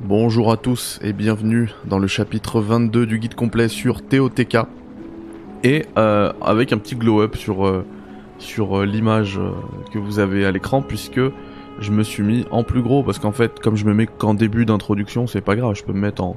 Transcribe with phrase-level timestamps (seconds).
[0.00, 4.58] Bonjour à tous et bienvenue dans le chapitre 22 du guide complet sur TOTK
[5.64, 7.84] et euh, avec un petit glow up sur, euh,
[8.38, 9.40] sur euh, l'image
[9.92, 11.20] que vous avez à l'écran puisque
[11.80, 14.34] je me suis mis en plus gros parce qu'en fait comme je me mets qu'en
[14.34, 16.36] début d'introduction c'est pas grave je peux me mettre en,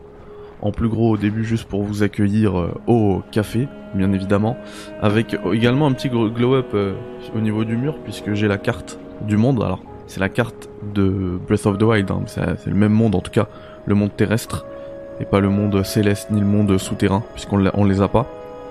[0.62, 4.56] en plus gros au début juste pour vous accueillir au café bien évidemment
[5.02, 6.94] avec également un petit gro- glow up euh,
[7.36, 9.62] au niveau du mur puisque j'ai la carte du monde.
[9.62, 13.22] Alors c'est la carte de Breath of the Wild hein, c'est le même monde en
[13.22, 13.48] tout cas
[13.86, 14.66] le monde terrestre
[15.22, 18.26] et pas le monde céleste ni le monde souterrain puisqu'on on les a pas.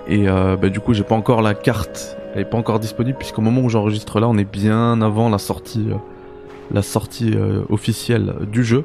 [0.07, 3.17] Et euh, bah, du coup j'ai pas encore la carte elle est pas encore disponible
[3.17, 5.95] puisqu'au moment où j'enregistre là on est bien avant la sortie euh,
[6.71, 8.83] la sortie euh, officielle du jeu.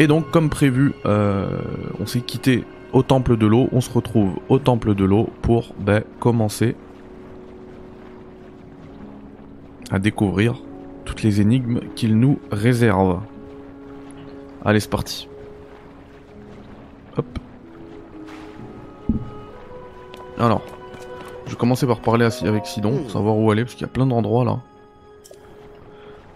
[0.00, 3.68] Et donc comme prévu on s'est quitté au temple de l'eau.
[3.70, 6.74] On se retrouve au temple de l'eau pour bah, commencer
[9.94, 10.56] à découvrir
[11.04, 13.20] toutes les énigmes qu'il nous réserve.
[14.64, 15.28] Allez, c'est parti.
[17.16, 17.26] Hop.
[20.36, 20.62] Alors,
[21.46, 23.92] je vais commencer par parler avec Sidon pour savoir où aller parce qu'il y a
[23.92, 24.58] plein d'endroits là.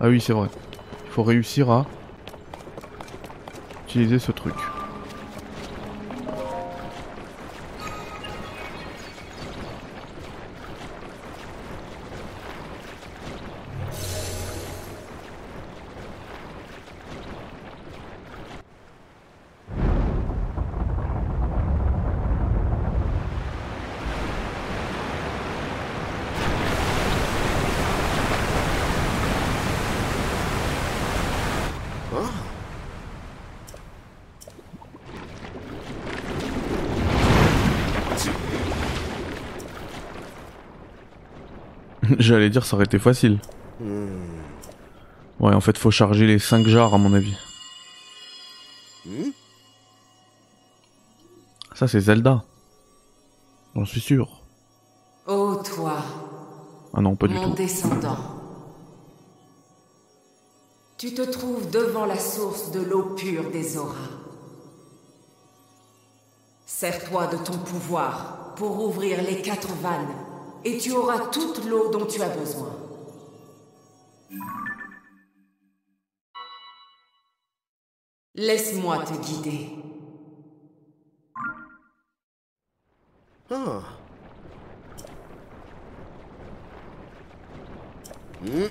[0.01, 0.47] Ah oui, c'est vrai.
[1.07, 1.85] Il faut réussir à
[3.89, 4.55] utiliser ce truc.
[42.19, 43.39] J'allais dire ça aurait été facile.
[45.41, 47.37] Ouais, en fait, faut charger les 5 jars à mon avis.
[51.75, 52.45] Ça, c'est Zelda.
[53.75, 54.43] J'en suis sûr.
[55.27, 55.99] Ô toi,
[56.95, 57.55] Ah non, pas du mon tout.
[57.55, 58.17] descendant.
[60.97, 63.95] Tu te trouves devant la source de l'eau pure des auras.
[66.67, 70.09] Sers-toi de ton pouvoir pour ouvrir les quatre vannes,
[70.65, 72.75] et tu auras toute l'eau dont tu as besoin.
[78.35, 79.71] Laisse-moi te guider.
[83.51, 83.83] Ah.
[88.41, 88.69] Hmm.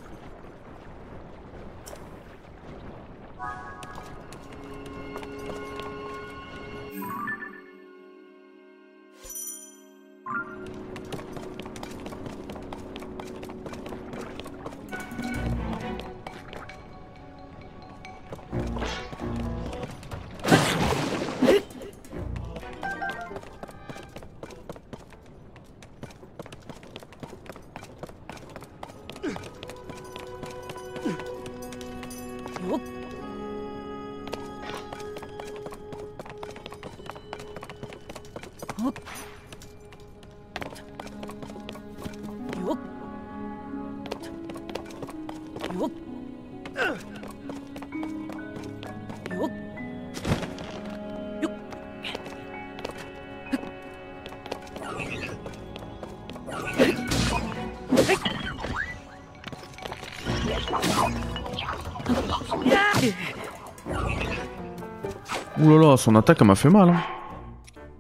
[65.60, 66.90] Ouh là là, son attaque elle m'a fait mal.
[66.90, 67.02] Hein.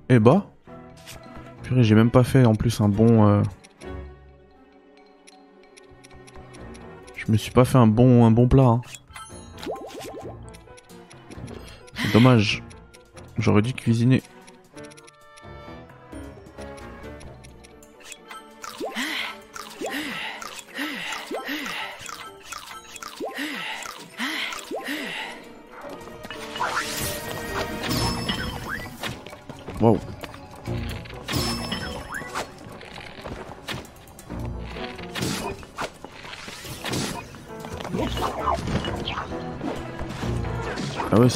[0.09, 0.45] Eh bah.
[1.63, 3.27] Purée, j'ai même pas fait en plus un bon.
[3.27, 3.41] euh,
[7.15, 8.63] Je me suis pas fait un bon, un bon plat.
[8.63, 8.81] hein.
[11.95, 12.63] C'est dommage.
[13.37, 14.21] J'aurais dû cuisiner.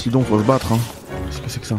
[0.01, 0.73] Sidon, faut se battre.
[0.73, 0.79] Hein.
[1.27, 1.77] Qu'est-ce que c'est que ça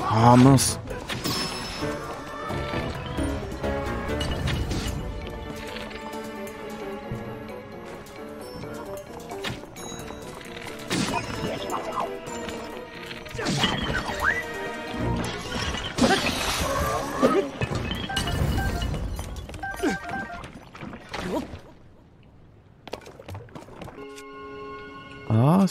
[0.00, 0.78] Ah oh, mince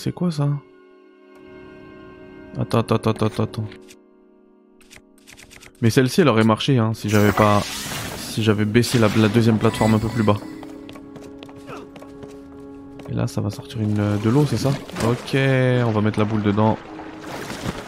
[0.06, 0.48] c'est quoi ça
[2.60, 3.66] Attends, attends, attends, attends, attends.
[5.82, 7.62] Mais celle-ci, elle aurait marché, hein, si j'avais pas...
[8.20, 10.38] Si j'avais baissé la, la deuxième plateforme un peu plus bas.
[13.10, 14.70] Et là, ça va sortir une, de l'eau, c'est ça
[15.10, 16.78] Ok, on va mettre la boule dedans.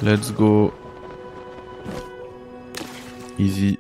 [0.01, 0.73] Let's go.
[3.37, 3.76] Easy.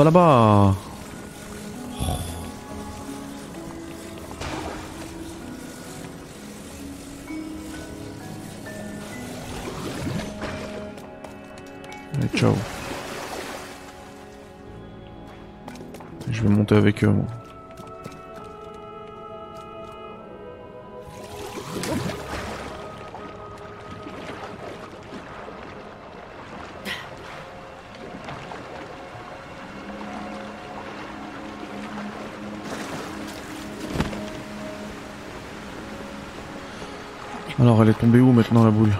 [0.00, 0.74] Va là-bas
[12.14, 12.54] Allez, ciao.
[16.30, 17.26] Je vais monter avec eux, moi.
[37.82, 38.92] Elle est tombée où maintenant la boule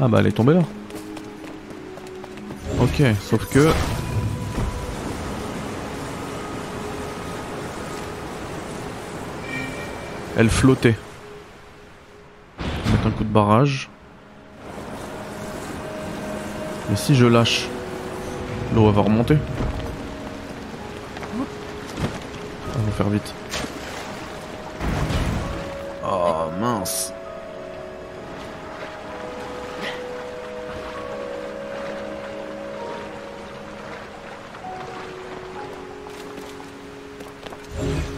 [0.00, 0.62] Ah bah elle est tombée là.
[2.80, 3.70] Ok, sauf que...
[10.36, 10.96] Elle flottait.
[12.90, 13.88] Mettre un coup de barrage.
[16.92, 17.68] Et si je lâche,
[18.74, 19.38] l'eau va remonter.
[22.78, 23.34] On va faire vite.
[26.04, 27.12] Oh mince.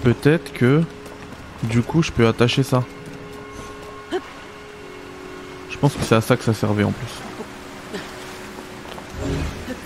[0.02, 0.82] Peut-être que
[1.64, 2.82] du coup je peux attacher ça.
[5.70, 7.06] Je pense que c'est à ça que ça servait en plus.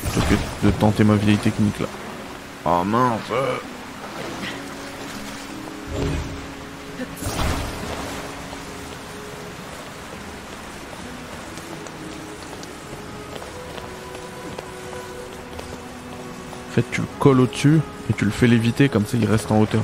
[0.00, 1.86] Plutôt que de tenter ma vieille technique là.
[2.64, 3.20] Oh mince
[16.68, 19.52] En fait, tu le colles au-dessus et tu le fais léviter comme ça il reste
[19.52, 19.82] en hauteur.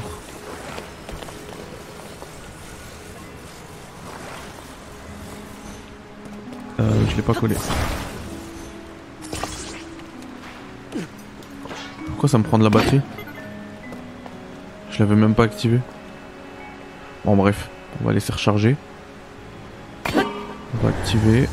[6.80, 7.56] Euh, je l'ai pas collé.
[12.18, 13.00] Pourquoi ça me prend de la batterie
[14.90, 15.78] Je l'avais même pas activé.
[17.24, 17.70] Bon bref,
[18.00, 18.74] on va laisser recharger.
[20.16, 21.48] On va activer.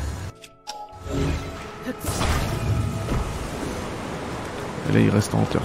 [4.88, 5.62] Et là il reste en hauteur.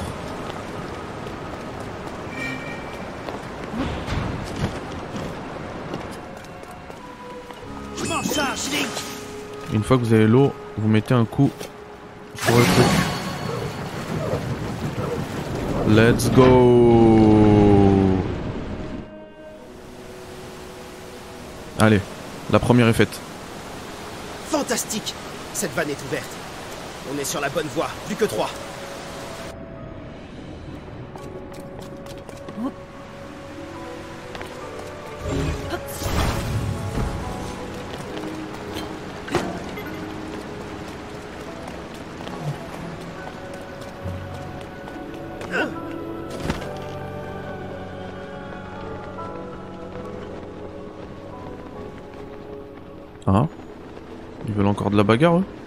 [9.74, 11.50] Une fois que vous avez l'eau, vous mettez un coup
[12.36, 13.21] sur le truc.
[15.92, 16.48] Let's go
[21.80, 22.00] Allez,
[22.50, 23.20] la première est faite.
[24.50, 25.14] Fantastique
[25.54, 26.30] Cette vanne est ouverte.
[27.14, 28.50] On est sur la bonne voie, plus que trois.
[55.12, 55.61] Bagarre eux?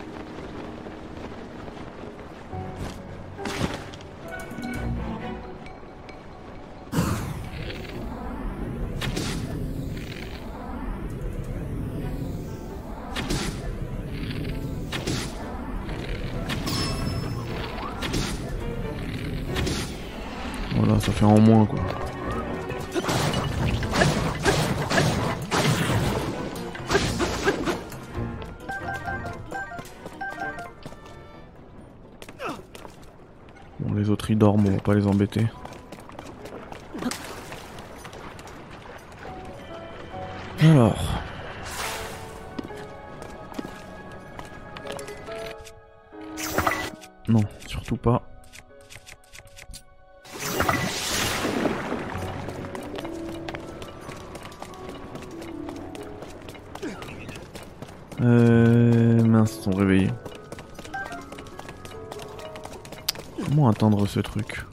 [34.95, 35.47] Les embêter.
[40.61, 41.21] Alors.
[47.29, 48.23] Non, surtout pas.
[58.21, 59.23] Euh...
[59.25, 60.11] Mince, ils sont réveillés.
[63.45, 64.65] Comment atteindre ce truc?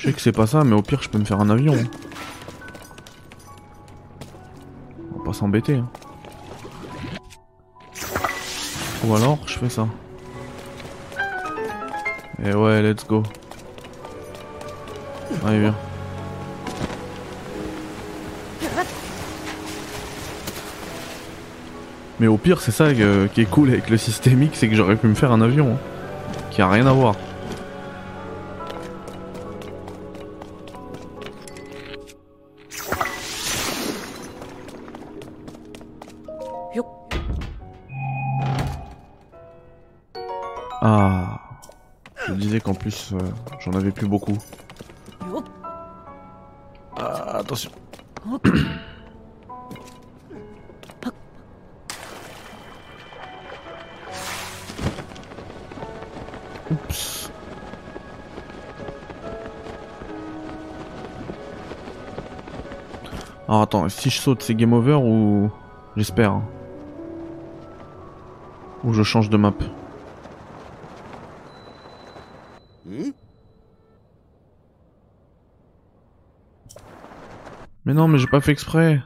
[0.00, 1.74] Je sais que c'est pas ça, mais au pire, je peux me faire un avion.
[1.74, 1.84] hein.
[5.32, 5.76] s'embêter.
[5.76, 5.86] hein.
[9.04, 9.86] Ou alors, je fais ça.
[12.44, 13.22] Et ouais, let's go.
[15.46, 15.74] Allez, viens.
[22.18, 25.06] Mais au pire, c'est ça qui est cool avec le systémique, c'est que j'aurais pu
[25.06, 25.72] me faire un avion.
[25.74, 25.78] hein,
[26.50, 27.14] qui a rien à voir.
[43.12, 43.18] Euh,
[43.60, 44.36] j'en avais plus beaucoup.
[46.96, 47.70] Ah, attention.
[56.70, 57.30] Oups.
[63.48, 65.50] Alors attends, si je saute, c'est game over ou...
[65.96, 66.30] J'espère.
[66.32, 66.42] hein.
[68.84, 69.54] Ou je change de map.
[77.84, 79.00] Mais non, mais j'ai pas fait exprès.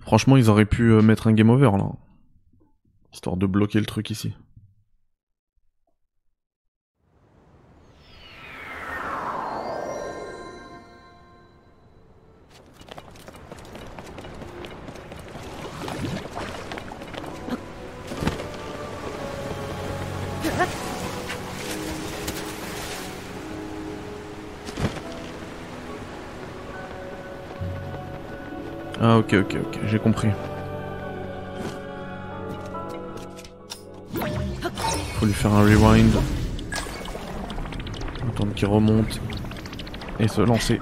[0.00, 1.90] Franchement, ils auraient pu euh, mettre un game over là.
[3.14, 4.34] Histoire de bloquer le truc ici.
[29.32, 30.28] Ok ok ok, j'ai compris.
[35.14, 36.12] Faut lui faire un rewind.
[38.28, 39.20] Attendre qu'il remonte.
[40.18, 40.80] Et se lancer.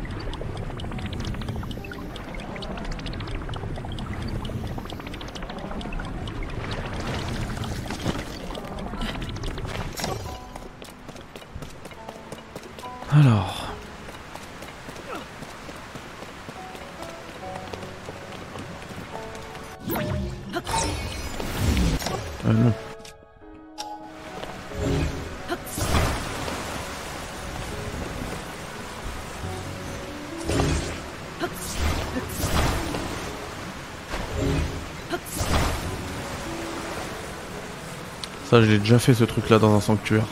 [38.51, 40.25] Ça, j'ai déjà fait ce truc là dans un sanctuaire.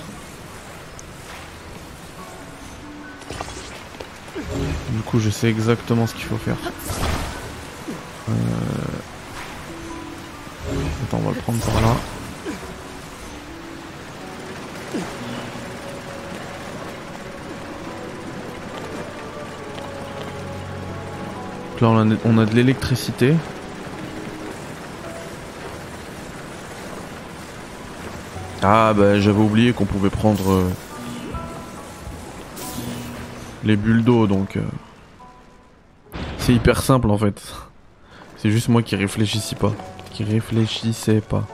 [4.91, 6.57] Du coup, je sais exactement ce qu'il faut faire.
[8.29, 8.33] Euh...
[11.05, 11.95] Attends, on va le prendre par là.
[21.81, 23.37] Là, on a de l'électricité.
[28.61, 30.69] Ah, bah j'avais oublié qu'on pouvait prendre euh,
[33.65, 34.62] les bulles d'eau, donc euh,
[36.38, 37.41] c'est hyper simple en fait.
[38.37, 39.73] C'est juste moi qui réfléchissais pas,
[40.11, 41.47] qui réfléchissais pas.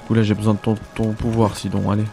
[0.00, 2.04] Du coup là j'ai besoin de ton, ton pouvoir, sinon allez.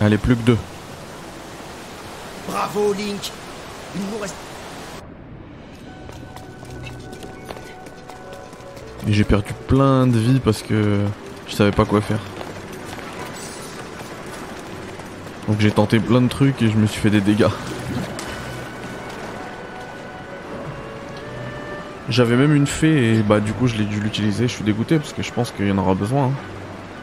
[0.00, 0.58] Allez, plus que deux.
[2.72, 3.30] Bravo, Link
[3.94, 4.34] Il nous reste...
[9.06, 11.00] Et j'ai perdu plein de vie parce que
[11.46, 12.18] je savais pas quoi faire.
[15.46, 17.48] Donc j'ai tenté plein de trucs et je me suis fait des dégâts.
[22.10, 24.46] J'avais même une fée et bah du coup je l'ai dû l'utiliser.
[24.46, 26.26] Je suis dégoûté parce que je pense qu'il y en aura besoin.
[26.26, 26.32] hein.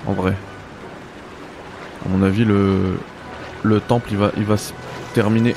[0.05, 0.35] En vrai.
[2.05, 2.99] À mon avis le
[3.63, 4.73] le temple il va il va se
[5.15, 5.55] terminer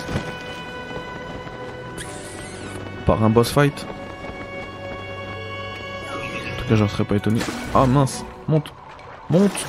[3.04, 3.86] par un boss fight.
[6.14, 7.40] En tout cas, j'en serais pas étonné.
[7.74, 8.72] Ah mince, monte,
[9.28, 9.66] monte.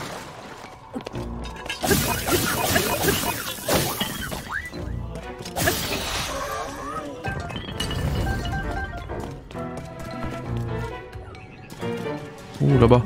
[12.62, 13.01] Ouh, là-bas.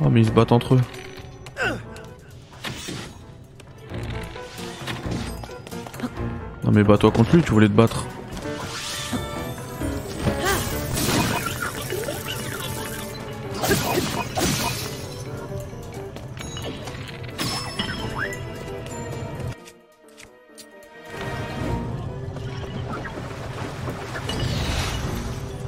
[0.00, 0.80] Oh, mais ils se battent entre eux.
[6.72, 8.06] Mais bats-toi contre lui, tu voulais te battre.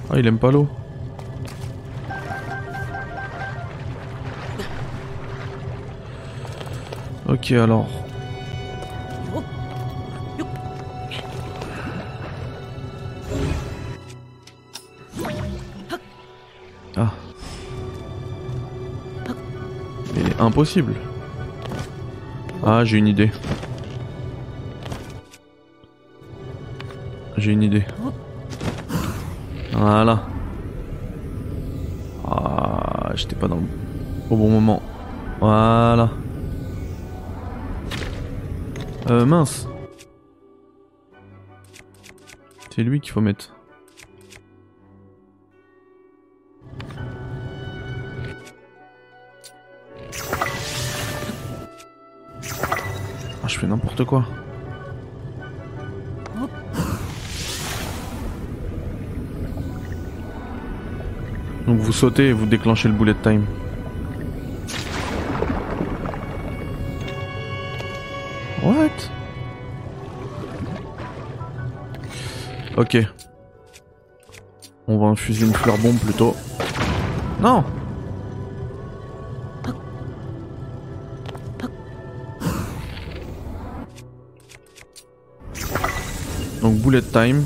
[0.08, 0.68] Ah il aime pas l'eau.
[7.28, 7.88] Ok alors.
[20.52, 20.94] Impossible.
[22.62, 23.30] Ah, j'ai une idée.
[27.38, 27.86] J'ai une idée.
[29.72, 30.24] Voilà.
[32.28, 33.62] Ah, j'étais pas dans le...
[34.28, 34.82] au bon moment.
[35.40, 36.10] Voilà.
[39.08, 39.66] Euh, mince.
[42.70, 43.54] C'est lui qu'il faut mettre.
[53.66, 54.24] N'importe quoi.
[61.66, 63.44] Donc vous sautez et vous déclenchez le bullet time.
[68.62, 68.90] What?
[72.76, 72.98] Ok.
[74.88, 76.34] On va infuser une fleur bombe plutôt.
[77.40, 77.64] Non
[86.80, 87.44] Bullet time.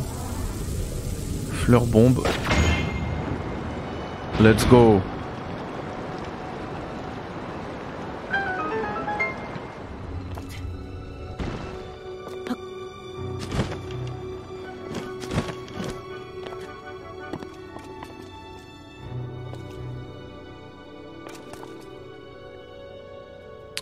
[1.53, 2.23] Fleur bombe.
[4.41, 5.01] Let's go.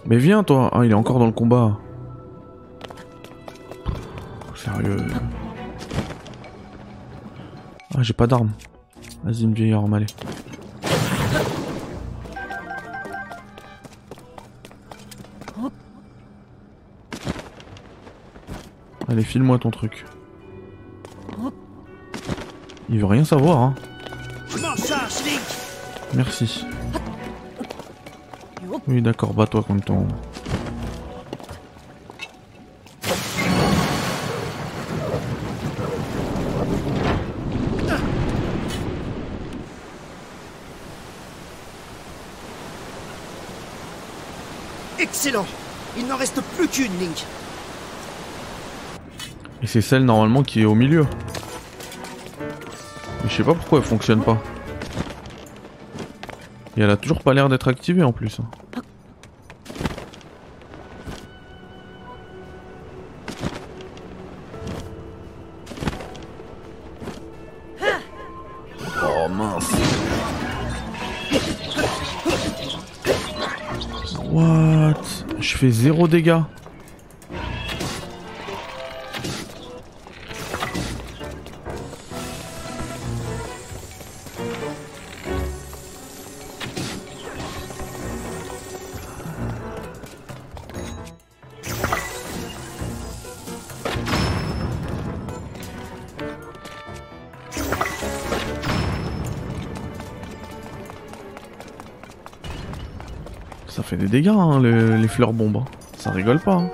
[0.07, 1.79] Mais viens toi Ah il est encore dans le combat.
[7.97, 8.51] Ah j'ai pas d'arme.
[9.23, 10.07] Vas-y une vieille arme allez.
[19.09, 20.05] Allez file-moi ton truc.
[22.89, 23.75] Il veut rien savoir hein.
[26.15, 26.65] Merci.
[28.87, 30.07] Oui, d'accord, bats-toi contre ton.
[45.97, 47.25] Il n'en reste plus qu'une, Link.
[49.63, 51.07] Et c'est celle normalement qui est au milieu.
[53.23, 54.41] Mais je sais pas pourquoi elle fonctionne pas.
[56.77, 58.41] Et elle a toujours pas l'air d'être activée en plus.
[75.71, 76.43] Zéro dégâts.
[104.39, 105.57] Hein, le- les fleurs bombes.
[105.57, 105.65] hein.
[105.99, 106.55] Ça rigole pas.
[106.55, 106.71] hein.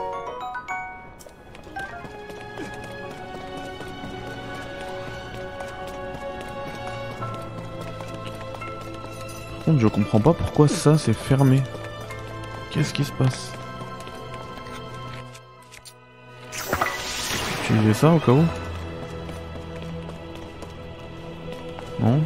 [9.57, 11.62] Par contre, je comprends pas pourquoi ça c'est fermé.
[12.70, 13.53] Qu'est-ce qui se passe?
[17.64, 18.44] Utiliser ça au cas où?
[22.00, 22.20] Non?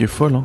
[0.00, 0.34] Est folle.
[0.34, 0.44] Hein.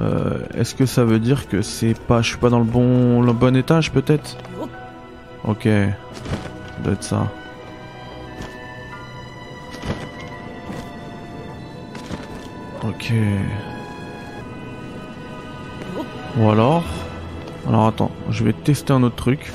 [0.00, 3.20] Euh, Est-ce que ça veut dire que c'est pas, je suis pas dans le bon,
[3.20, 4.38] le bon étage peut-être?
[5.44, 7.26] Ok, ça doit être ça.
[12.82, 13.12] Ok.
[16.38, 16.82] Ou alors,
[17.68, 19.52] alors attends, je vais tester un autre truc.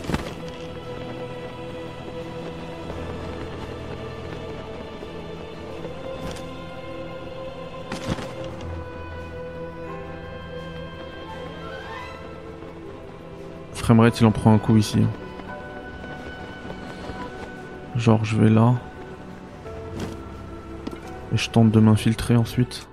[13.92, 15.06] Framerate il en prend un coup ici.
[17.98, 18.76] Genre je vais là.
[21.34, 22.88] Et je tente de m'infiltrer ensuite.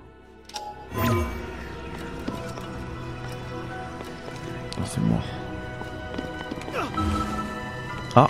[0.93, 1.07] Ah,
[4.83, 5.23] c'est mort.
[8.17, 8.27] Ah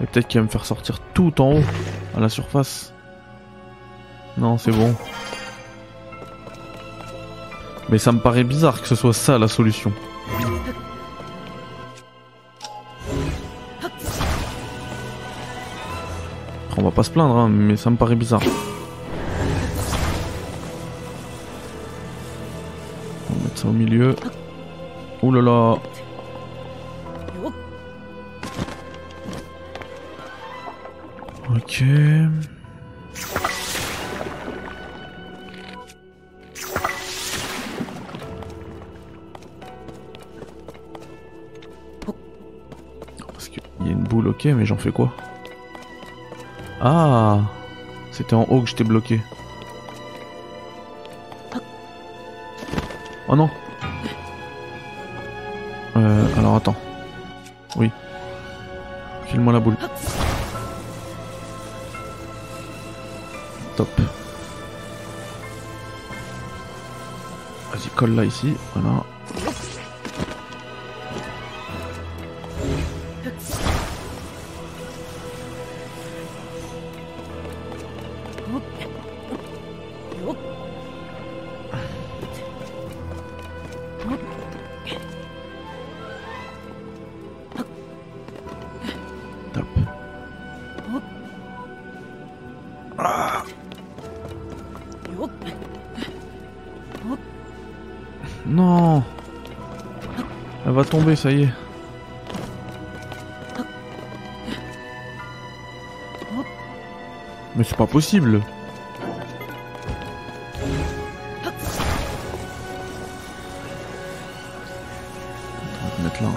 [0.00, 1.64] Et peut-être qu'il va me faire sortir tout en haut,
[2.16, 2.92] à la surface.
[4.36, 4.96] Non, c'est bon.
[7.88, 9.92] Mais ça me paraît bizarre que ce soit ça la solution.
[16.78, 18.42] On va pas se plaindre, hein, mais ça me paraît bizarre.
[23.30, 24.14] On va mettre ça au milieu.
[25.22, 25.76] Ouh là là.
[31.54, 31.84] Ok.
[44.36, 45.12] Ok, mais j'en fais quoi?
[46.80, 47.38] Ah
[48.12, 49.20] C'était en haut que j'étais bloqué.
[53.28, 53.48] Oh non
[55.96, 56.76] Euh, alors attends.
[57.76, 57.90] Oui.
[59.26, 59.76] File-moi la boule.
[63.76, 63.88] Top.
[67.72, 69.02] Vas-y, colle là ici, voilà.
[100.66, 101.48] Elle va tomber, ça y est.
[107.54, 108.42] Mais c'est pas possible
[115.98, 116.30] On là.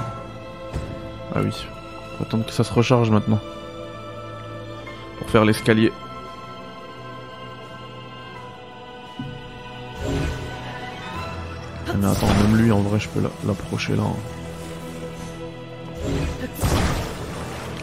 [1.33, 1.51] Ah oui.
[2.17, 3.39] Faut attendre que ça se recharge maintenant.
[5.17, 5.91] Pour faire l'escalier.
[12.71, 14.03] En vrai je peux la- l'approcher là.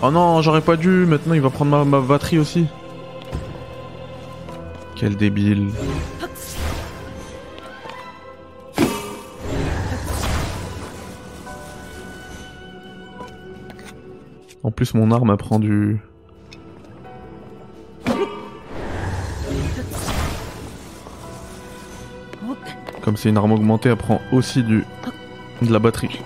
[0.02, 2.66] Oh non, j'aurais pas dû, maintenant il va prendre ma, batterie aussi.
[4.94, 5.70] Quel débile.
[14.62, 16.00] En plus mon arme elle prend du...
[23.06, 24.84] Comme c'est une arme augmentée, elle prend aussi du...
[25.62, 26.20] de la batterie.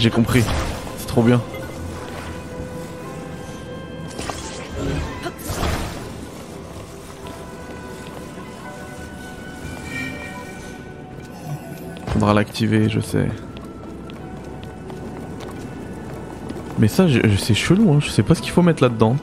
[0.00, 0.42] J'ai compris.
[0.96, 1.42] C'est trop bien.
[12.08, 13.28] Faudra l'activer, je sais.
[16.78, 17.06] Mais ça,
[17.38, 17.98] c'est chelou, hein.
[18.00, 19.16] je sais pas ce qu'il faut mettre là-dedans.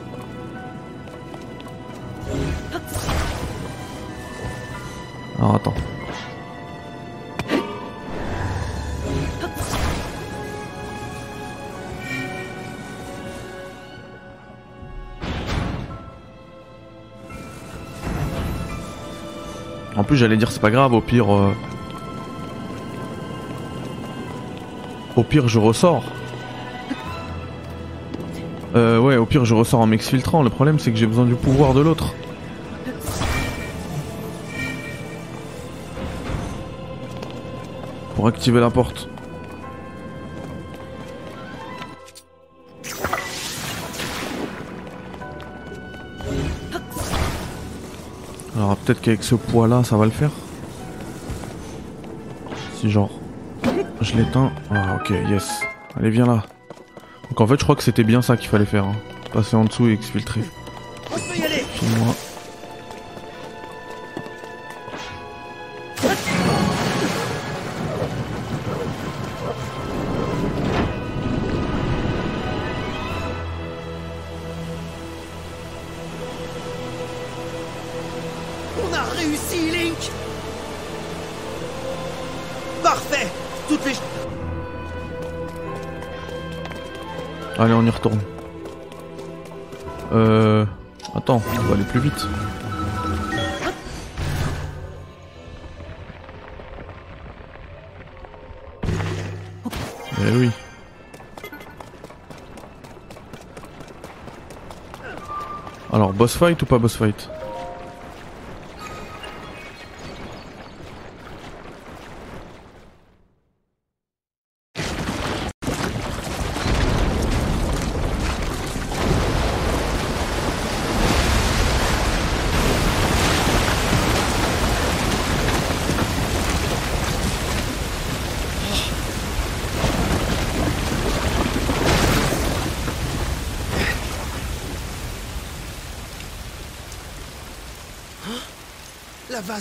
[20.07, 21.31] Plus, j'allais dire c'est pas grave, au pire.
[21.33, 21.51] euh,
[25.15, 26.03] Au pire, je ressors.
[28.75, 30.43] Euh, ouais, au pire, je ressors en m'exfiltrant.
[30.43, 32.13] Le problème, c'est que j'ai besoin du pouvoir de l'autre.
[38.15, 39.09] Pour activer la porte.
[48.87, 50.31] Peut-être qu'avec ce poids là ça va le faire.
[52.75, 53.09] Si genre
[53.99, 54.51] je l'éteins.
[54.71, 55.61] Ah ok yes.
[55.97, 56.43] Allez viens là.
[57.29, 58.85] Donc en fait je crois que c'était bien ça qu'il fallait faire.
[58.85, 58.95] hein.
[59.33, 60.41] Passer en dessous et exfiltrer.
[61.11, 61.63] On peut y aller
[78.89, 80.11] On a réussi, Link
[82.83, 83.27] Parfait
[83.67, 83.93] Toutes les...
[87.59, 88.19] Allez, on y retourne.
[90.13, 90.65] Euh...
[91.15, 92.27] Attends, on va aller plus vite.
[100.19, 100.51] Eh oui.
[105.91, 107.29] Alors, boss fight ou pas boss fight?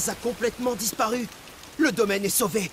[0.09, 1.27] A complètement disparu.
[1.79, 2.71] Le domaine est sauvé.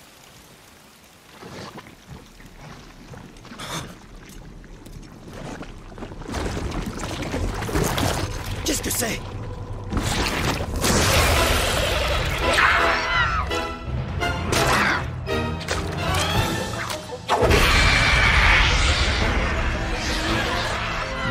[8.64, 9.20] Qu'est-ce que c'est?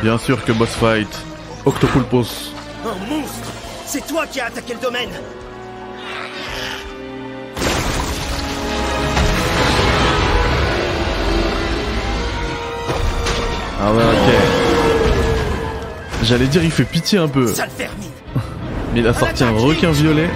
[0.02, 1.08] Bien sûr que boss fight.
[1.64, 2.52] Octopulpos.
[2.84, 3.50] Un monstre
[3.86, 5.10] C'est toi qui as attaqué le domaine
[13.86, 14.34] Ah ouais, ok.
[16.22, 17.52] J'allais dire, il fait pitié un peu.
[18.94, 20.30] Mais il a sorti un requin violet.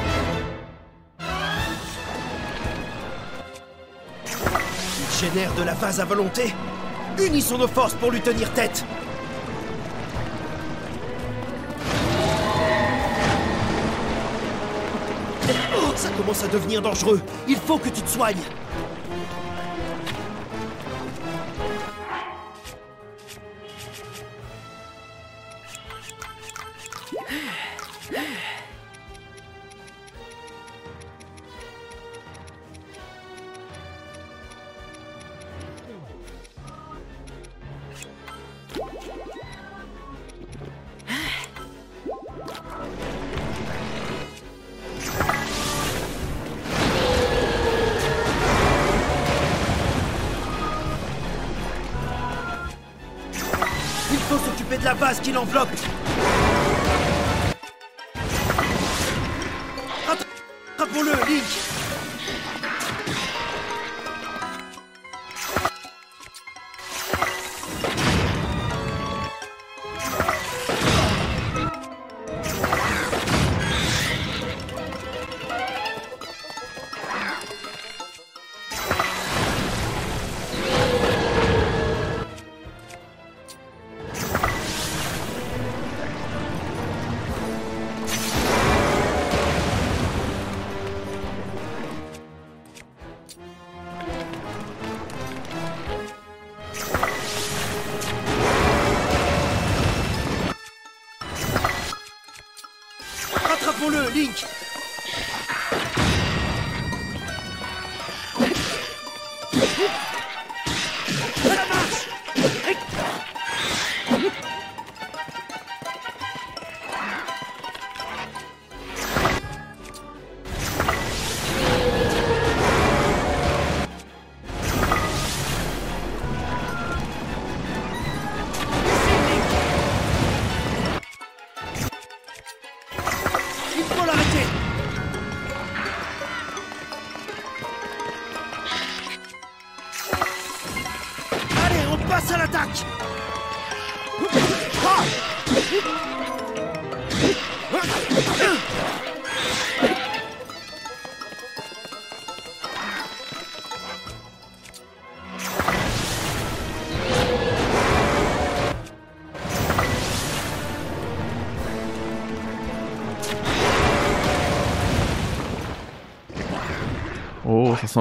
[4.28, 6.54] Il génère de la vase à volonté.
[7.18, 8.84] Unissons nos forces pour lui tenir tête.
[15.74, 17.22] Oh, ça commence à devenir dangereux.
[17.48, 18.36] Il faut que tu te soignes.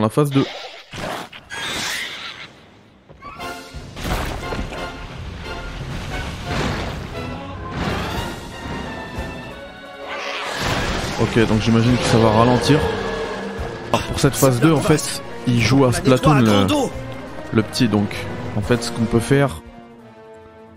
[0.01, 0.45] La phase 2.
[11.21, 12.79] Ok, donc j'imagine que ça va ralentir.
[13.91, 16.67] Alors pour cette phase 2, en fait, il joue à Splatoon le,
[17.53, 18.15] le petit, donc
[18.55, 19.61] en fait ce qu'on peut faire,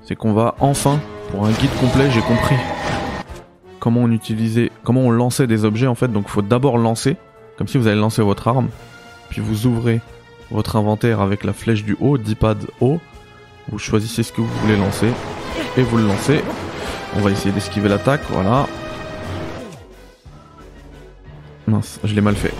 [0.02, 0.98] c'est qu'on va enfin,
[1.30, 2.56] pour un guide complet, j'ai compris
[3.80, 6.08] comment on utilisait, comment on lançait des objets en fait.
[6.08, 7.16] Donc faut d'abord lancer,
[7.58, 8.68] comme si vous allez lancer votre arme,
[9.30, 10.00] puis vous ouvrez
[10.50, 13.00] votre inventaire avec la flèche du haut, D-pad haut.
[13.70, 15.08] Vous choisissez ce que vous voulez lancer
[15.76, 16.42] et vous le lancez.
[17.16, 18.66] On va essayer d'esquiver l'attaque, voilà.
[21.66, 22.52] Mince, je l'ai mal fait.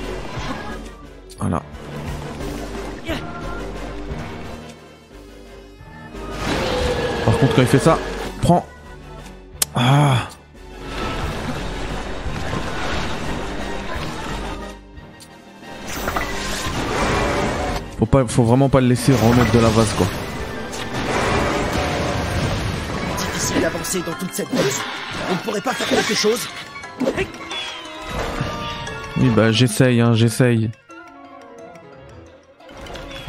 [1.38, 1.62] Voilà.
[7.24, 7.98] Par contre, quand il fait ça,
[8.40, 8.66] prends.
[9.74, 10.28] Ah.
[18.00, 20.06] Faut, pas, faut vraiment pas le laisser remettre de la vase, quoi.
[23.18, 24.80] Difficile d'avancer dans toute cette base.
[25.30, 26.48] On ne pourrait pas faire quelque chose
[29.18, 30.70] Oui, bah j'essaye, hein, j'essaye.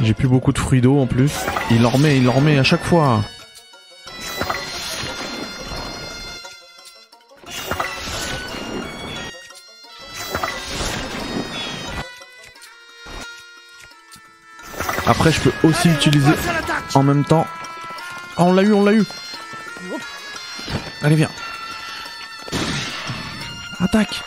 [0.00, 1.32] J'ai plus beaucoup de fruits d'eau en plus.
[1.70, 3.20] Il en remet, il en remet à chaque fois.
[15.12, 16.32] Après, je peux aussi l'attaque
[16.94, 17.46] en même temps.
[18.38, 19.04] Ah, on l'a eu, on l'a eu.
[21.02, 21.28] Allez, viens.
[23.78, 24.22] Attaque.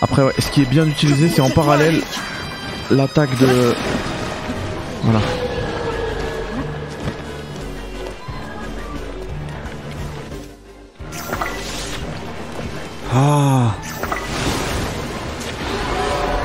[0.00, 2.00] Après, ouais, ce qui est bien utilisé, c'est en parallèle
[2.92, 3.74] l'attaque de.
[5.02, 5.20] Voilà.
[13.12, 13.83] Ah.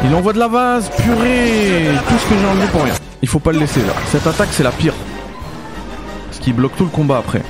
[0.04, 2.94] Il envoie de la vase, purée Tout ce que j'ai enlevé pour rien.
[3.22, 3.94] Il faut pas le laisser là.
[4.12, 4.94] Cette attaque c'est la pire.
[6.32, 7.42] Ce qui bloque tout le combat après.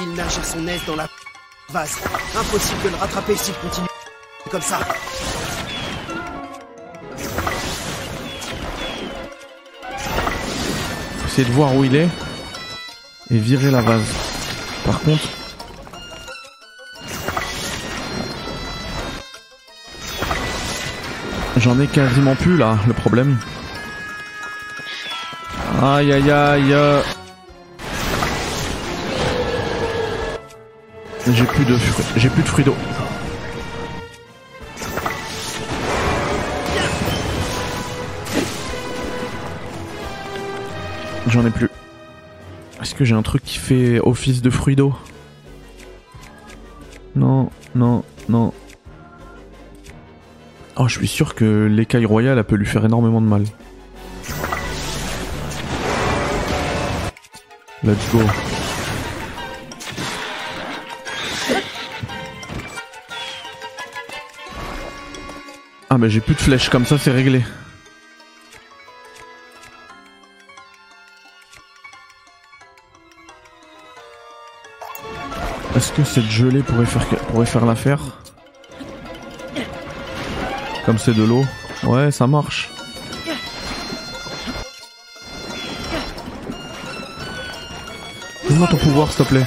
[0.00, 1.08] Il nage à son aise dans la
[1.70, 1.96] vase.
[2.38, 3.86] Impossible de le rattraper s'il continue
[4.50, 4.80] comme ça.
[11.16, 12.08] Faut essayer de voir où il est.
[13.30, 14.12] Et virer la vase.
[14.84, 15.28] Par contre...
[21.58, 23.38] J'en ai quasiment plus là, le problème.
[25.80, 26.72] Aïe aïe aïe.
[26.72, 27.02] euh.
[31.30, 31.76] J'ai plus de
[32.16, 32.74] j'ai plus de fruits d'eau.
[41.28, 41.71] J'en ai plus.
[42.92, 44.94] Est-ce que j'ai un truc qui fait office de fruit d'eau
[47.16, 48.52] Non, non, non.
[50.76, 53.44] Oh, je suis sûr que l'écaille royale, elle peut lui faire énormément de mal.
[57.82, 58.20] Let's go.
[65.88, 67.42] Ah, mais j'ai plus de flèches, comme ça c'est réglé.
[75.82, 77.98] Est-ce que cette gelée pourrait faire, pourrait faire l'affaire
[80.86, 81.44] Comme c'est de l'eau.
[81.82, 82.70] Ouais, ça marche.
[88.48, 89.46] Donne-moi ton pouvoir, s'il te plaît.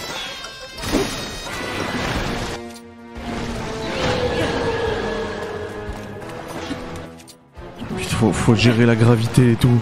[8.10, 9.80] Faut, faut gérer la gravité et tout.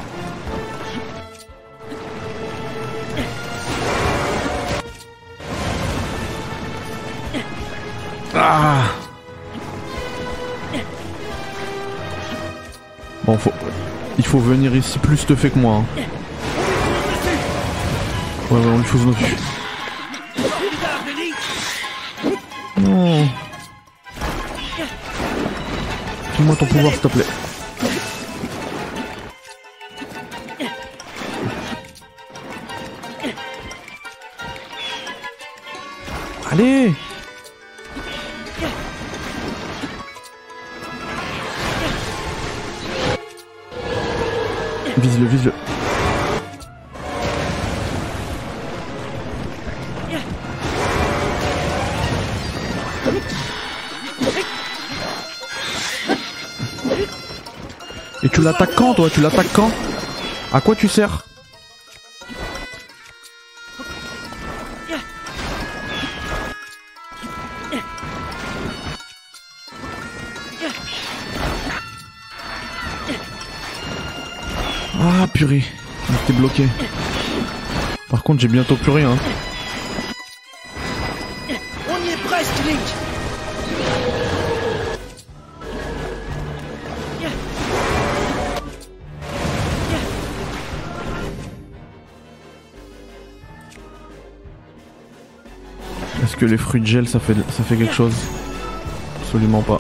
[14.34, 15.76] Faut venir ici plus stuffé que moi.
[15.76, 15.86] hein.
[18.50, 19.38] Ouais, ouais, on lui dessus.
[22.82, 23.28] Non.
[26.36, 27.26] Donne-moi ton pouvoir, s'il te plaît.
[36.52, 36.92] Allez
[58.44, 59.10] l'attaques quand toi?
[59.10, 59.72] Tu l'attaques quand?
[60.52, 61.26] À quoi tu sers?
[75.06, 75.64] Ah purée,
[76.10, 76.68] j'étais bloqué.
[78.10, 79.12] Par contre j'ai bientôt plus rien.
[79.12, 79.18] hein.
[96.44, 98.14] Que les fruits de gel ça fait, ça fait quelque chose
[99.22, 99.80] Absolument pas.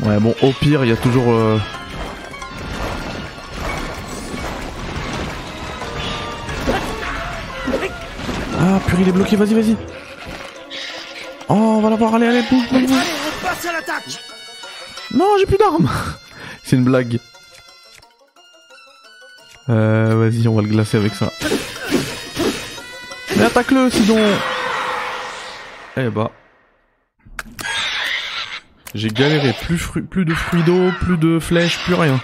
[0.00, 1.58] Ouais bon au pire il y a toujours euh,
[8.58, 9.76] Ah purée il est bloqué vas-y vas-y
[11.48, 14.24] Oh on va l'avoir allez allez bouge bouge bouge Allez, on passe à l'attaque
[15.14, 15.88] Non, j'ai plus d'armes.
[16.72, 17.18] C'est une blague.
[19.68, 21.30] Euh, vas-y, on va le glacer avec ça.
[23.36, 24.16] Mais attaque-le, sinon.
[25.98, 26.30] Eh bah.
[28.94, 29.54] J'ai galéré.
[29.64, 32.18] Plus, plus de fruits d'eau, plus de flèches, plus rien.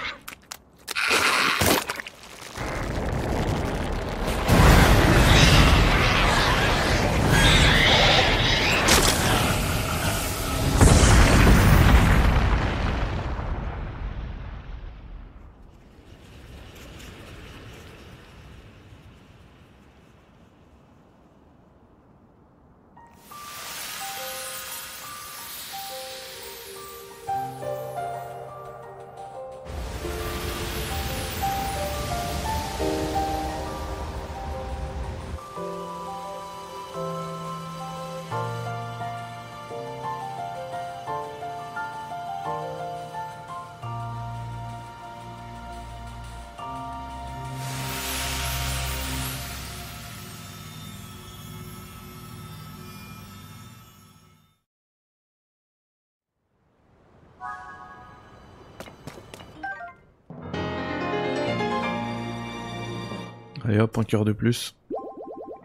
[63.79, 64.75] Allez hop, cœur de plus.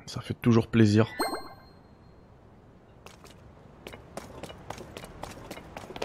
[0.05, 1.07] Ça fait toujours plaisir.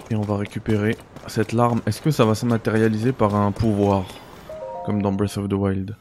[0.09, 0.97] Et on va récupérer
[1.27, 1.81] cette larme.
[1.85, 4.05] Est-ce que ça va se matérialiser par un pouvoir
[4.87, 5.95] Comme dans Breath of the Wild?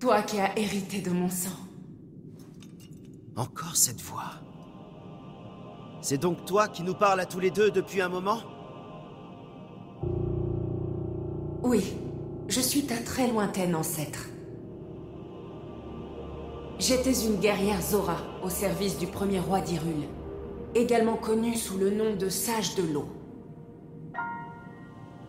[0.00, 1.50] Toi qui as hérité de mon sang.
[3.36, 4.32] Encore cette voix.
[6.00, 8.38] C'est donc toi qui nous parles à tous les deux depuis un moment?
[11.62, 11.84] Oui,
[12.48, 14.30] je suis ta très lointaine ancêtre.
[16.78, 20.08] J'étais une guerrière Zora au service du premier roi d'Hyrule,
[20.74, 23.06] également connue sous le nom de Sage de l'eau.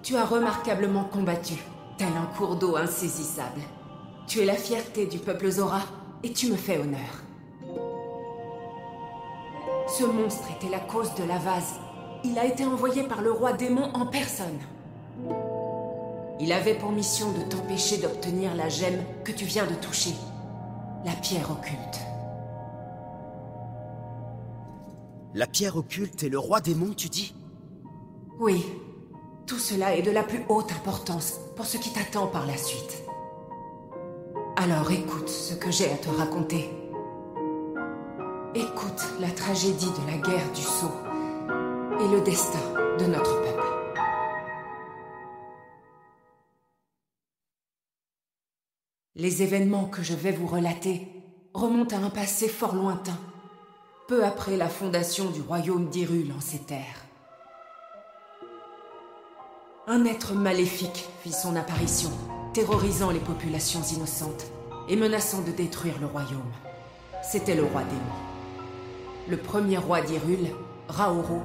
[0.01, 1.55] Tu as remarquablement combattu,
[1.97, 3.59] tel un cours d'eau insaisissable.
[4.31, 5.81] Tu es la fierté du peuple Zora
[6.23, 7.21] et tu me fais honneur.
[9.89, 11.73] Ce monstre était la cause de la vase.
[12.23, 14.57] Il a été envoyé par le roi démon en personne.
[16.39, 20.15] Il avait pour mission de t'empêcher d'obtenir la gemme que tu viens de toucher.
[21.03, 21.99] La pierre occulte.
[25.33, 27.35] La pierre occulte et le roi démon, tu dis?
[28.39, 28.65] Oui,
[29.45, 33.03] tout cela est de la plus haute importance pour ce qui t'attend par la suite.
[34.57, 36.69] Alors écoute ce que j'ai à te raconter.
[38.53, 40.91] Écoute la tragédie de la guerre du sceau
[41.99, 42.59] et le destin
[42.99, 43.63] de notre peuple.
[49.15, 51.07] Les événements que je vais vous relater
[51.53, 53.17] remontent à un passé fort lointain,
[54.07, 57.05] peu après la fondation du royaume d'Hyrule en ces terres.
[59.87, 62.11] Un être maléfique fit son apparition,
[62.53, 64.45] terrorisant les populations innocentes
[64.89, 66.51] et menaçant de détruire le royaume.
[67.23, 68.31] C'était le roi démon.
[69.29, 70.49] Le premier roi d'Hyrule,
[70.89, 71.43] Raoro,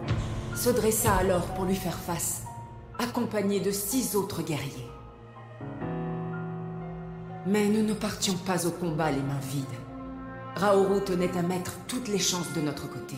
[0.57, 2.42] se dressa alors pour lui faire face,
[2.98, 4.90] accompagné de six autres guerriers.
[7.46, 9.64] Mais nous ne partions pas au combat les mains vides.
[10.57, 13.16] Raoru tenait à mettre toutes les chances de notre côté.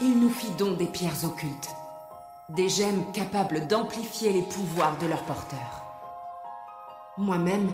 [0.00, 1.68] Il nous fit don des pierres occultes,
[2.48, 5.79] des gemmes capables d'amplifier les pouvoirs de leur porteur.
[7.20, 7.68] Moi-même,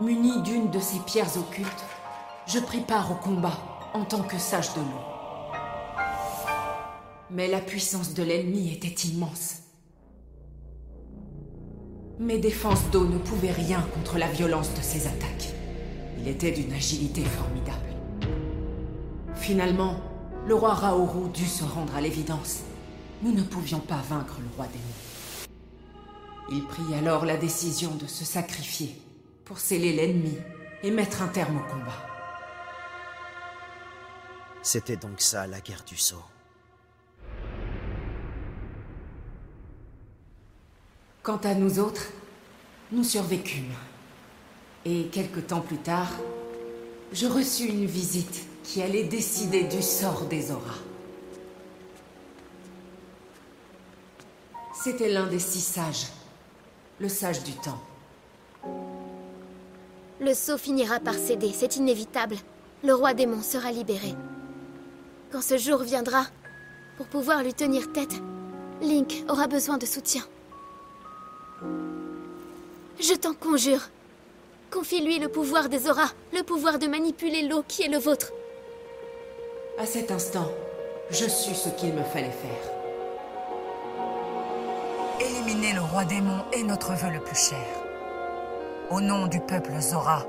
[0.00, 1.84] muni d'une de ces pierres occultes,
[2.48, 3.56] je pris part au combat
[3.94, 6.02] en tant que sage de l'eau.
[7.30, 9.58] Mais la puissance de l'ennemi était immense.
[12.18, 15.54] Mes défenses d'eau ne pouvaient rien contre la violence de ses attaques.
[16.18, 17.94] Il était d'une agilité formidable.
[19.36, 20.00] Finalement,
[20.48, 22.62] le roi Raoru dut se rendre à l'évidence.
[23.22, 25.09] Nous ne pouvions pas vaincre le roi démon.
[26.48, 28.96] Il prit alors la décision de se sacrifier
[29.44, 30.36] pour sceller l'ennemi
[30.82, 32.06] et mettre un terme au combat.
[34.62, 36.22] C'était donc ça la guerre du Sceau.
[41.22, 42.08] Quant à nous autres,
[42.92, 43.74] nous survécûmes.
[44.84, 46.10] Et quelque temps plus tard,
[47.12, 50.78] je reçus une visite qui allait décider du sort des auras.
[54.82, 56.06] C'était l'un des six sages,
[57.00, 57.80] le sage du temps.
[60.20, 62.36] Le sceau finira par céder, c'est inévitable.
[62.84, 64.14] Le roi démon sera libéré.
[65.32, 66.26] Quand ce jour viendra,
[66.98, 68.20] pour pouvoir lui tenir tête,
[68.82, 70.22] Link aura besoin de soutien.
[72.98, 73.88] Je t'en conjure.
[74.70, 78.32] Confie-lui le pouvoir des auras, le pouvoir de manipuler l'eau qui est le vôtre.
[79.78, 80.50] À cet instant,
[81.10, 82.79] je sus ce qu'il me fallait faire.
[85.40, 87.66] Éliminer le roi démon est notre vœu le plus cher.
[88.90, 90.26] Au nom du peuple Zora,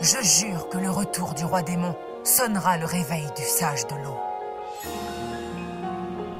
[0.00, 4.16] je jure que le retour du roi démon sonnera le réveil du sage de l'eau.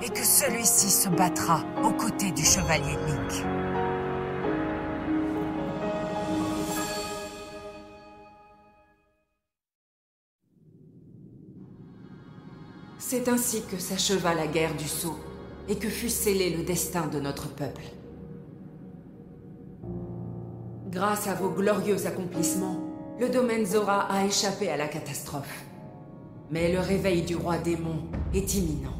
[0.03, 3.45] Et que celui-ci se battra aux côtés du chevalier Link.
[12.99, 15.19] C'est ainsi que s'acheva la guerre du sceau
[15.69, 17.83] et que fut scellé le destin de notre peuple.
[20.95, 22.79] Grâce à vos glorieux accomplissements,
[23.19, 25.65] le domaine Zora a échappé à la catastrophe.
[26.53, 28.95] Mais le réveil du roi démon est imminent.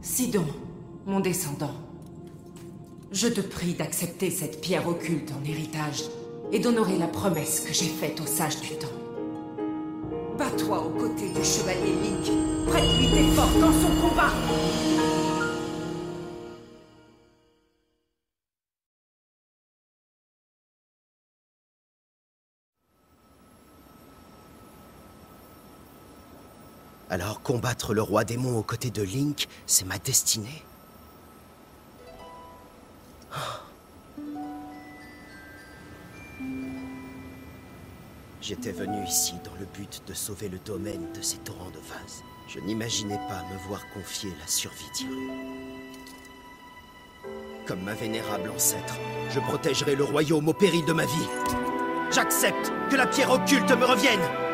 [0.00, 0.46] Sidon,
[1.04, 1.74] mon descendant,
[3.10, 6.04] je te prie d'accepter cette pierre occulte en héritage
[6.52, 8.86] et d'honorer la promesse que j'ai faite au sage du temps.
[10.38, 12.30] Bats-toi aux côtés du chevalier Link.
[12.68, 14.30] Prête-lui tes forces dans son combat.
[27.16, 30.62] Alors combattre le roi démon aux côtés de Link, c'est ma destinée.
[38.42, 42.22] J'étais venu ici dans le but de sauver le domaine de ces torrents de vase.
[42.48, 45.30] Je n'imaginais pas me voir confier la survie d'Iru.
[47.66, 48.98] Comme ma vénérable ancêtre,
[49.30, 51.28] je protégerai le royaume au péril de ma vie.
[52.12, 54.45] J'accepte que la pierre occulte me revienne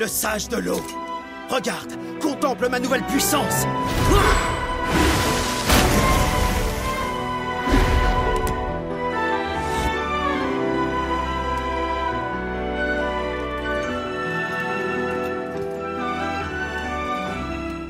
[0.00, 0.80] le sage de l'eau.
[1.50, 1.92] Regarde,
[2.22, 3.66] contemple ma nouvelle puissance.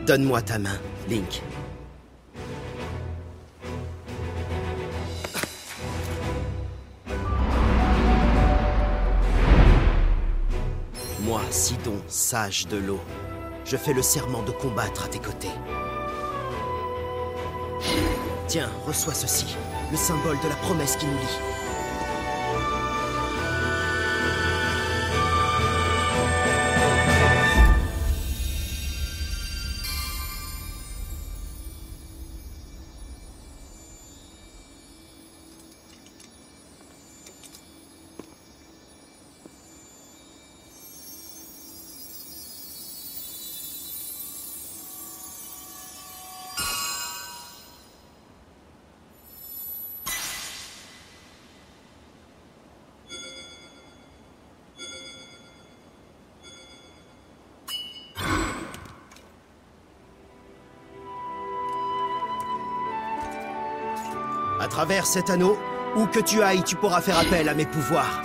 [0.04, 1.40] Donne-moi ta main, Link.
[12.10, 13.00] Sage de l'eau,
[13.64, 15.50] je fais le serment de combattre à tes côtés.
[18.48, 19.56] Tiens, reçois ceci,
[19.92, 21.59] le symbole de la promesse qui nous lie.
[64.70, 65.58] Travers cet anneau,
[65.96, 68.22] où que tu ailles, tu pourras faire appel à mes pouvoirs.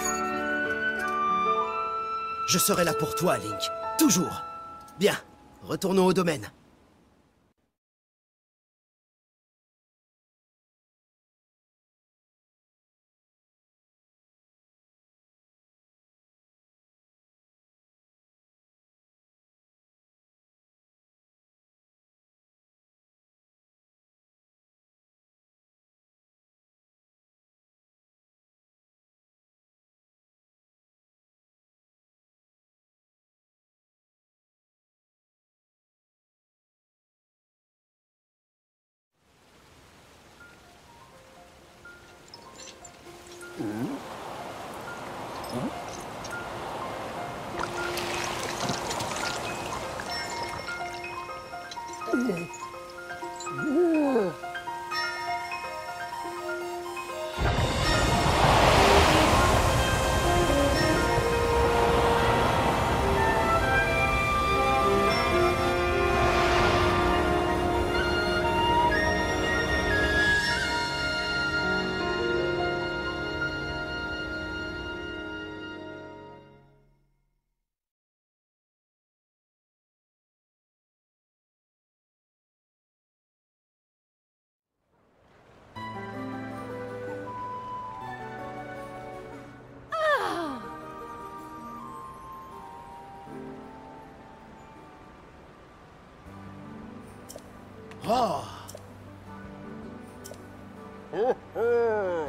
[2.48, 3.60] Je serai là pour toi, Link.
[3.98, 4.44] Toujours.
[5.00, 5.16] Bien,
[5.64, 6.50] retournons au domaine.
[98.08, 98.68] Ah.
[101.12, 102.25] Oh, oh.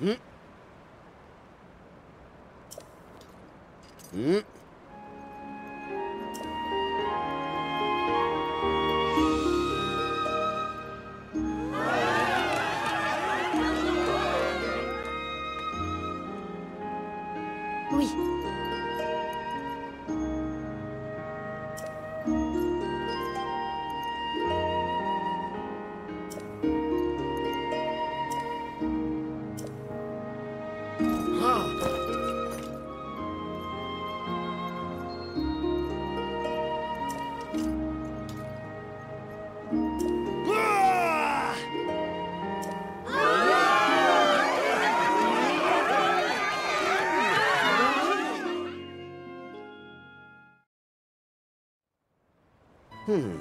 [0.00, 0.16] Hmm.
[4.12, 4.38] Hmm.
[53.10, 53.34] Hmm.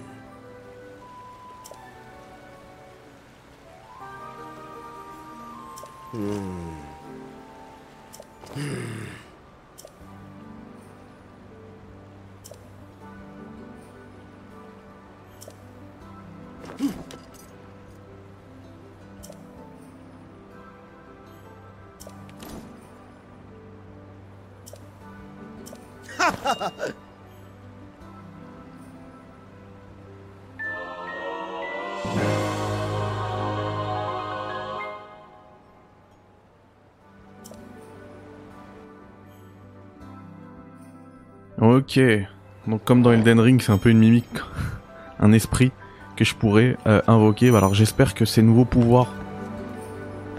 [6.12, 6.74] Hmm.
[41.70, 42.00] Ok.
[42.66, 44.26] Donc comme dans Elden Ring, c'est un peu une mimique,
[45.20, 45.72] un esprit
[46.16, 47.56] que je pourrais euh, invoquer.
[47.56, 49.14] Alors j'espère que ces nouveaux pouvoirs,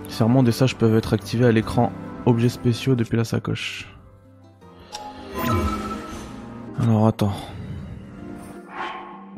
[0.09, 1.93] serment des sages peuvent être activés à l'écran
[2.27, 3.89] objets spéciaux depuis la sacoche.
[6.81, 7.33] Alors attends.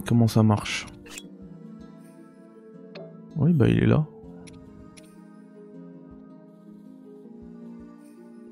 [0.07, 0.87] Comment ça marche?
[3.37, 4.07] Oui, bah il est là.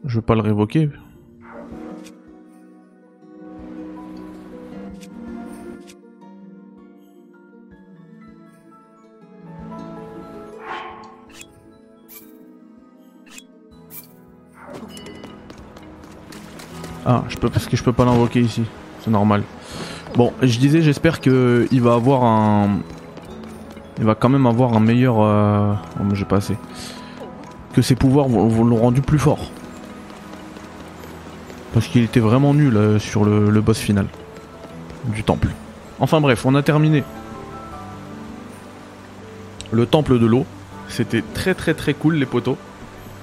[0.05, 0.91] Je veux pas le révoquer.
[17.13, 18.63] Ah, je peux parce que je peux pas l'invoquer ici.
[19.01, 19.43] C'est normal.
[20.15, 22.79] Bon, je disais, j'espère que il va avoir un,
[23.99, 25.17] il va quand même avoir un meilleur.
[25.19, 25.75] Euh...
[25.99, 26.57] Oh, mais j'ai pas assez.
[27.73, 29.51] Que ses pouvoirs l'ont rendu plus fort.
[31.75, 34.07] Parce qu'il était vraiment nul euh, sur le, le boss final
[35.07, 35.49] du temple.
[35.99, 37.03] Enfin bref, on a terminé
[39.73, 40.47] le temple de l'eau.
[40.87, 42.57] C'était très très très cool les poteaux.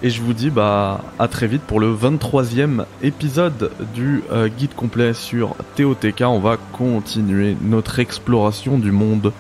[0.04, 4.76] Et je vous dis bah à très vite pour le 23e épisode du euh, guide
[4.76, 6.22] complet sur TOTK.
[6.22, 9.34] On va continuer notre exploration du monde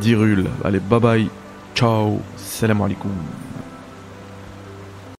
[0.00, 0.46] d'Irul.
[0.64, 1.28] Allez, bye bye,
[1.74, 3.10] ciao, salam alaikum.